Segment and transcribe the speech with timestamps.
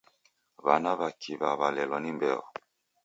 [0.65, 2.41] W'ana w'a kiw'a w'alelwa ni mbeo.